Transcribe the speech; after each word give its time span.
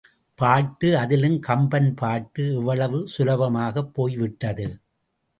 பாட்டு 0.39 0.97
அதிலும் 0.97 1.39
கம்பன் 1.39 1.95
பாட்டு 1.95 2.43
எவ்வளவு 2.53 3.07
சுலபமாகப் 3.17 3.91
போய்விட்டது. 3.93 4.65